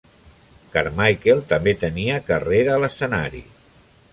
Carmichael 0.77 1.43
també 1.53 1.75
tenia 1.83 2.17
carrera 2.31 2.73
a 2.77 2.81
l'escenari. 2.85 3.43